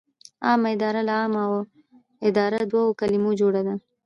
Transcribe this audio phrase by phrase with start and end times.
[0.47, 1.53] عامه اداره له عامه او
[2.27, 3.73] اداره دوو کلمو جوړه ده.